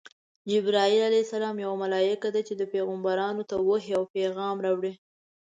[0.51, 1.19] جبراییل ع
[1.63, 4.93] یوه ملایکه ده چی پیغمبرانو ته وحی او پیغام راوړي.